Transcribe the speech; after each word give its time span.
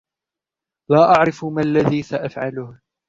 لا 0.91 1.15
أعرف 1.15 1.45
ما 1.45 1.61
الذي 1.61 2.01
سأفعله؟ 2.03 2.77